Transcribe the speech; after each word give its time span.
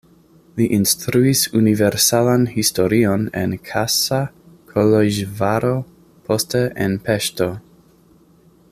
Li 0.59 0.65
instruis 0.75 1.41
universalan 1.59 2.47
historion 2.53 3.27
en 3.43 3.53
Kassa, 3.69 4.23
Koloĵvaro, 4.73 5.77
poste 6.31 6.67
en 6.87 7.01
Peŝto. 7.09 7.51